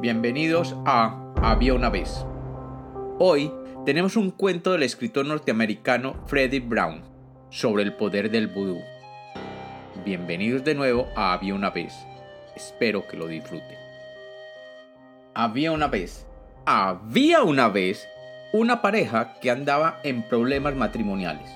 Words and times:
Bienvenidos 0.00 0.76
a 0.86 1.34
Había 1.42 1.74
una 1.74 1.90
vez. 1.90 2.24
Hoy 3.18 3.52
tenemos 3.84 4.14
un 4.14 4.30
cuento 4.30 4.70
del 4.70 4.84
escritor 4.84 5.26
norteamericano 5.26 6.22
Freddie 6.28 6.60
Brown 6.60 7.02
sobre 7.50 7.82
el 7.82 7.94
poder 7.94 8.30
del 8.30 8.46
vudú. 8.46 8.78
Bienvenidos 10.04 10.62
de 10.62 10.76
nuevo 10.76 11.08
a 11.16 11.32
Había 11.32 11.52
una 11.52 11.70
vez. 11.70 11.94
Espero 12.54 13.08
que 13.08 13.16
lo 13.16 13.26
disfruten. 13.26 13.76
Había 15.34 15.72
una 15.72 15.88
vez. 15.88 16.28
Había 16.64 17.42
una 17.42 17.66
vez 17.68 18.06
una 18.52 18.80
pareja 18.80 19.34
que 19.40 19.50
andaba 19.50 19.98
en 20.04 20.22
problemas 20.22 20.76
matrimoniales. 20.76 21.50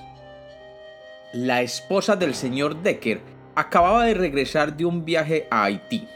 La 1.31 1.61
esposa 1.61 2.17
del 2.17 2.35
señor 2.35 2.83
Decker 2.83 3.21
acababa 3.55 4.03
de 4.03 4.15
regresar 4.15 4.75
de 4.75 4.83
un 4.83 5.05
viaje 5.05 5.47
a 5.49 5.63
Haití 5.63 6.09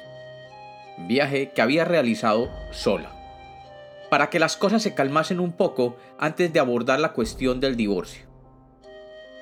viaje 0.97 1.49
que 1.51 1.61
había 1.61 1.85
realizado 1.85 2.51
sola, 2.71 3.11
para 4.09 4.29
que 4.29 4.39
las 4.39 4.57
cosas 4.57 4.81
se 4.81 4.93
calmasen 4.93 5.39
un 5.39 5.51
poco 5.51 5.97
antes 6.17 6.51
de 6.51 6.59
abordar 6.59 6.99
la 6.99 7.13
cuestión 7.13 7.59
del 7.59 7.75
divorcio. 7.75 8.25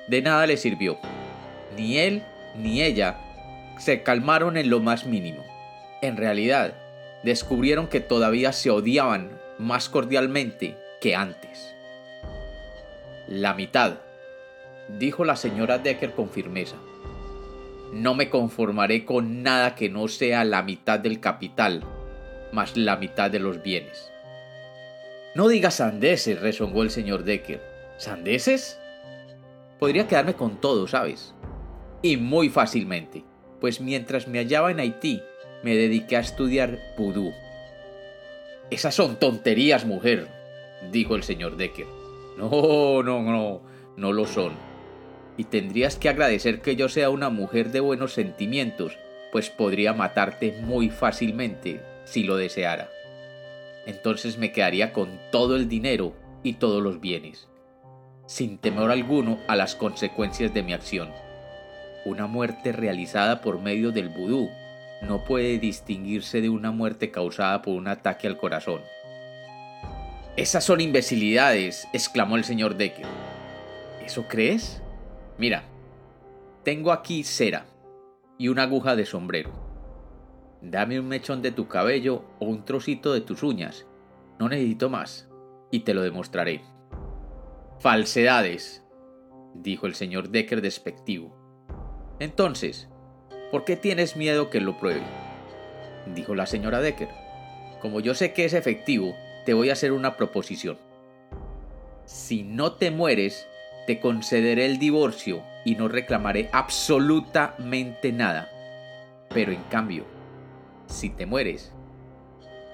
De 0.08 0.22
nada 0.22 0.46
le 0.46 0.56
sirvió. 0.56 0.98
Ni 1.76 1.98
él 1.98 2.22
ni 2.56 2.82
ella 2.82 3.18
se 3.78 4.02
calmaron 4.02 4.56
en 4.56 4.70
lo 4.70 4.80
más 4.80 5.06
mínimo. 5.06 5.44
En 6.02 6.16
realidad, 6.16 6.74
descubrieron 7.24 7.88
que 7.88 8.00
todavía 8.00 8.52
se 8.52 8.70
odiaban 8.70 9.30
más 9.58 9.88
cordialmente 9.88 10.76
que 11.00 11.14
antes. 11.14 11.74
La 13.28 13.54
mitad, 13.54 13.94
dijo 14.88 15.24
la 15.24 15.36
señora 15.36 15.78
Decker 15.78 16.12
con 16.12 16.30
firmeza. 16.30 16.76
No 17.92 18.14
me 18.14 18.30
conformaré 18.30 19.04
con 19.04 19.42
nada 19.42 19.74
que 19.74 19.88
no 19.88 20.08
sea 20.08 20.44
la 20.44 20.62
mitad 20.62 20.98
del 20.98 21.20
capital, 21.20 21.84
más 22.52 22.76
la 22.76 22.96
mitad 22.96 23.30
de 23.30 23.38
los 23.38 23.62
bienes. 23.62 24.10
No 25.34 25.48
digas 25.48 25.74
sandeces, 25.74 26.40
rezongó 26.40 26.82
el 26.82 26.90
señor 26.90 27.24
Decker. 27.24 27.62
¿Sandeces? 27.98 28.78
Podría 29.78 30.08
quedarme 30.08 30.34
con 30.34 30.60
todo, 30.60 30.88
¿sabes? 30.88 31.34
Y 32.02 32.16
muy 32.16 32.48
fácilmente, 32.48 33.24
pues 33.60 33.80
mientras 33.80 34.28
me 34.28 34.38
hallaba 34.38 34.70
en 34.70 34.80
Haití, 34.80 35.22
me 35.62 35.76
dediqué 35.76 36.16
a 36.16 36.20
estudiar 36.20 36.78
vudú. 36.96 37.32
Esas 38.70 38.94
son 38.94 39.16
tonterías, 39.16 39.84
mujer, 39.84 40.28
dijo 40.90 41.14
el 41.14 41.22
señor 41.22 41.56
Decker. 41.56 41.86
No, 42.36 43.02
no, 43.02 43.22
no, 43.22 43.62
no 43.96 44.12
lo 44.12 44.26
son 44.26 44.75
y 45.36 45.44
tendrías 45.44 45.96
que 45.96 46.08
agradecer 46.08 46.60
que 46.60 46.76
yo 46.76 46.88
sea 46.88 47.10
una 47.10 47.30
mujer 47.30 47.70
de 47.70 47.80
buenos 47.80 48.12
sentimientos, 48.12 48.98
pues 49.32 49.50
podría 49.50 49.92
matarte 49.92 50.52
muy 50.62 50.90
fácilmente 50.90 51.80
si 52.04 52.24
lo 52.24 52.36
deseara. 52.36 52.90
Entonces 53.86 54.38
me 54.38 54.52
quedaría 54.52 54.92
con 54.92 55.20
todo 55.30 55.56
el 55.56 55.68
dinero 55.68 56.14
y 56.42 56.54
todos 56.54 56.82
los 56.82 57.00
bienes, 57.00 57.48
sin 58.26 58.58
temor 58.58 58.90
alguno 58.90 59.38
a 59.46 59.56
las 59.56 59.74
consecuencias 59.74 60.54
de 60.54 60.62
mi 60.62 60.72
acción. 60.72 61.10
Una 62.04 62.26
muerte 62.26 62.72
realizada 62.72 63.40
por 63.40 63.60
medio 63.60 63.92
del 63.92 64.08
vudú 64.08 64.48
no 65.02 65.24
puede 65.24 65.58
distinguirse 65.58 66.40
de 66.40 66.48
una 66.48 66.70
muerte 66.70 67.10
causada 67.10 67.62
por 67.62 67.74
un 67.74 67.88
ataque 67.88 68.26
al 68.26 68.38
corazón. 68.38 68.80
Esas 70.36 70.64
son 70.64 70.80
imbecilidades, 70.80 71.88
exclamó 71.92 72.36
el 72.36 72.44
señor 72.44 72.76
Decker. 72.76 73.06
¿Eso 74.04 74.26
crees? 74.28 74.82
Mira, 75.38 75.64
tengo 76.62 76.92
aquí 76.92 77.22
cera 77.24 77.66
y 78.38 78.48
una 78.48 78.62
aguja 78.62 78.96
de 78.96 79.06
sombrero. 79.06 79.52
Dame 80.62 80.98
un 80.98 81.08
mechón 81.08 81.42
de 81.42 81.52
tu 81.52 81.68
cabello 81.68 82.24
o 82.40 82.46
un 82.46 82.64
trocito 82.64 83.12
de 83.12 83.20
tus 83.20 83.42
uñas. 83.42 83.86
No 84.38 84.48
necesito 84.48 84.88
más, 84.88 85.28
y 85.70 85.80
te 85.80 85.94
lo 85.94 86.02
demostraré. 86.02 86.62
Falsedades, 87.78 88.82
dijo 89.54 89.86
el 89.86 89.94
señor 89.94 90.30
Decker 90.30 90.62
despectivo. 90.62 91.36
Entonces, 92.18 92.88
¿por 93.50 93.64
qué 93.64 93.76
tienes 93.76 94.16
miedo 94.16 94.50
que 94.50 94.60
lo 94.60 94.78
pruebe? 94.78 95.02
dijo 96.14 96.34
la 96.34 96.46
señora 96.46 96.80
Decker. 96.80 97.08
Como 97.80 98.00
yo 98.00 98.14
sé 98.14 98.32
que 98.32 98.44
es 98.44 98.54
efectivo, 98.54 99.14
te 99.44 99.54
voy 99.54 99.70
a 99.70 99.74
hacer 99.74 99.92
una 99.92 100.16
proposición. 100.16 100.78
Si 102.04 102.42
no 102.42 102.72
te 102.72 102.90
mueres, 102.90 103.46
te 103.86 104.00
concederé 104.00 104.66
el 104.66 104.78
divorcio 104.78 105.42
y 105.64 105.76
no 105.76 105.88
reclamaré 105.88 106.48
absolutamente 106.52 108.12
nada. 108.12 108.48
Pero 109.30 109.52
en 109.52 109.62
cambio, 109.64 110.04
si 110.86 111.10
te 111.10 111.26
mueres, 111.26 111.72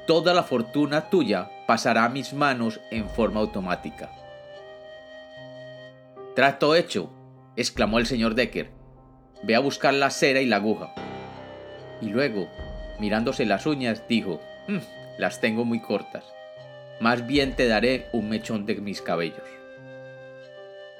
toda 0.06 0.34
la 0.34 0.42
fortuna 0.42 1.08
tuya 1.08 1.50
pasará 1.66 2.04
a 2.04 2.08
mis 2.08 2.32
manos 2.32 2.80
en 2.90 3.08
forma 3.08 3.40
automática. 3.40 4.10
Trato 6.34 6.74
hecho, 6.74 7.12
exclamó 7.56 7.98
el 7.98 8.06
señor 8.06 8.34
Decker. 8.34 8.70
Ve 9.42 9.54
a 9.54 9.60
buscar 9.60 9.92
la 9.94 10.10
cera 10.10 10.40
y 10.40 10.46
la 10.46 10.56
aguja. 10.56 10.94
Y 12.00 12.06
luego, 12.06 12.48
mirándose 12.98 13.44
las 13.44 13.66
uñas, 13.66 14.06
dijo, 14.08 14.40
mm, 14.68 14.78
las 15.18 15.40
tengo 15.40 15.64
muy 15.64 15.80
cortas. 15.80 16.24
Más 17.00 17.26
bien 17.26 17.54
te 17.56 17.66
daré 17.66 18.06
un 18.12 18.28
mechón 18.28 18.64
de 18.64 18.76
mis 18.76 19.02
cabellos. 19.02 19.61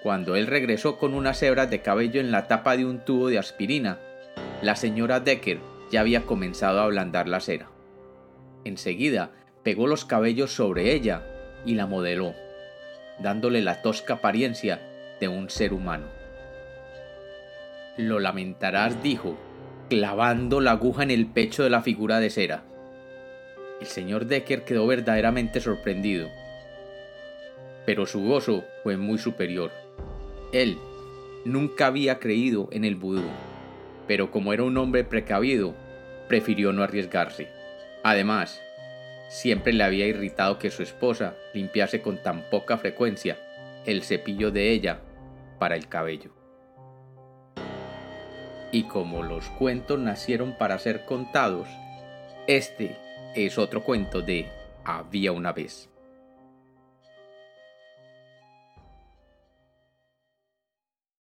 Cuando 0.02 0.34
él 0.34 0.48
regresó 0.48 0.98
con 0.98 1.14
unas 1.14 1.40
hebras 1.42 1.70
de 1.70 1.80
cabello 1.80 2.20
en 2.20 2.32
la 2.32 2.48
tapa 2.48 2.76
de 2.76 2.84
un 2.84 3.04
tubo 3.04 3.28
de 3.28 3.38
aspirina, 3.38 3.98
la 4.60 4.74
señora 4.74 5.20
Decker 5.20 5.60
ya 5.92 6.00
había 6.00 6.22
comenzado 6.22 6.80
a 6.80 6.84
ablandar 6.84 7.28
la 7.28 7.40
cera. 7.40 7.68
Enseguida 8.64 9.30
pegó 9.62 9.86
los 9.86 10.04
cabellos 10.04 10.52
sobre 10.52 10.92
ella 10.92 11.22
y 11.64 11.74
la 11.74 11.86
modeló, 11.86 12.34
dándole 13.20 13.62
la 13.62 13.80
tosca 13.82 14.14
apariencia 14.14 14.80
de 15.20 15.28
un 15.28 15.50
ser 15.50 15.72
humano. 15.72 16.06
Lo 17.96 18.18
lamentarás, 18.18 19.02
dijo, 19.02 19.36
clavando 19.88 20.60
la 20.60 20.72
aguja 20.72 21.02
en 21.04 21.10
el 21.12 21.26
pecho 21.26 21.62
de 21.62 21.70
la 21.70 21.82
figura 21.82 22.18
de 22.18 22.30
cera. 22.30 22.64
El 23.80 23.86
señor 23.86 24.26
Decker 24.26 24.64
quedó 24.64 24.86
verdaderamente 24.86 25.60
sorprendido, 25.60 26.28
pero 27.84 28.06
su 28.06 28.24
gozo 28.24 28.64
fue 28.82 28.96
muy 28.96 29.18
superior. 29.18 29.81
Él 30.52 30.78
nunca 31.44 31.86
había 31.86 32.18
creído 32.18 32.68
en 32.72 32.84
el 32.84 32.96
vudú, 32.96 33.24
pero 34.06 34.30
como 34.30 34.52
era 34.52 34.62
un 34.62 34.76
hombre 34.76 35.02
precavido, 35.02 35.74
prefirió 36.28 36.72
no 36.72 36.82
arriesgarse. 36.82 37.48
Además, 38.02 38.60
siempre 39.28 39.72
le 39.72 39.84
había 39.84 40.06
irritado 40.06 40.58
que 40.58 40.70
su 40.70 40.82
esposa 40.82 41.34
limpiase 41.54 42.02
con 42.02 42.22
tan 42.22 42.42
poca 42.50 42.76
frecuencia 42.76 43.38
el 43.86 44.02
cepillo 44.02 44.50
de 44.50 44.70
ella 44.70 45.00
para 45.58 45.74
el 45.74 45.88
cabello. 45.88 46.30
Y 48.70 48.84
como 48.84 49.22
los 49.22 49.48
cuentos 49.50 49.98
nacieron 49.98 50.56
para 50.58 50.78
ser 50.78 51.04
contados, 51.04 51.68
este 52.46 52.96
es 53.34 53.58
otro 53.58 53.82
cuento 53.82 54.22
de 54.22 54.48
Había 54.84 55.32
una 55.32 55.52
vez. 55.52 55.91